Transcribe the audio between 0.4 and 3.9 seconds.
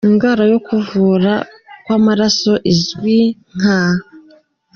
yo kuvura kw’amaraso izwi nka